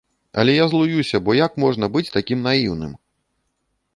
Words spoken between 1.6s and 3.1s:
можна быць такім наіўным?